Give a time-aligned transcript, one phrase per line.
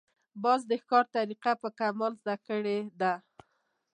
[0.43, 3.13] باز د ښکار طریقه په کمال زده کړې ده